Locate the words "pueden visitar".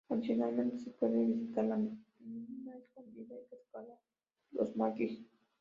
0.93-1.63